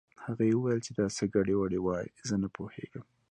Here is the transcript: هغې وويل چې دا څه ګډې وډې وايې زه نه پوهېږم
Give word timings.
هغې 0.25 0.49
وويل 0.55 0.79
چې 0.85 0.91
دا 0.99 1.05
څه 1.17 1.23
ګډې 1.33 1.55
وډې 1.57 1.79
وايې 1.85 2.09
زه 2.27 2.35
نه 2.43 2.47
پوهېږم 2.55 3.03